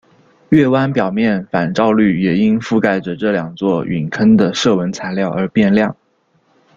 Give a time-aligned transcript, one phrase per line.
[0.49, 5.95] 月湾表面反照率也因覆盖着这两座陨坑的射纹材料而变亮。